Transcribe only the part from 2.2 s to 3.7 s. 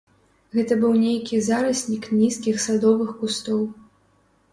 нізкіх садовых кустоў.